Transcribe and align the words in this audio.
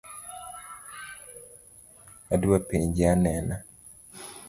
Adwa 2.33 2.57
penje 2.69 3.03
anena 3.13 3.55